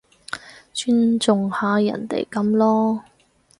[0.73, 3.01] 尊重下人哋噉囉